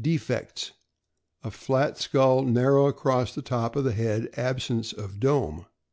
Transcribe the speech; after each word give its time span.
Defects: 0.00 0.72
A 1.44 1.50
flat 1.52 1.96
skull, 1.96 2.42
narrow 2.42 2.88
across 2.88 3.32
the 3.32 3.40
top 3.40 3.76
of 3.76 3.86
head, 3.86 4.28
absence 4.36 4.92
of 4.92 5.20
dome. 5.20 5.64